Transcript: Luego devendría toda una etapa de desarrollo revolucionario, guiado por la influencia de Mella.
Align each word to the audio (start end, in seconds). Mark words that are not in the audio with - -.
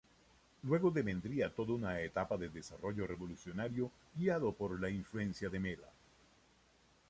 Luego 0.63 0.89
devendría 0.89 1.53
toda 1.53 1.73
una 1.75 1.99
etapa 2.01 2.35
de 2.35 2.49
desarrollo 2.49 3.05
revolucionario, 3.05 3.91
guiado 4.15 4.51
por 4.51 4.81
la 4.81 4.89
influencia 4.89 5.47
de 5.47 5.59
Mella. 5.59 5.89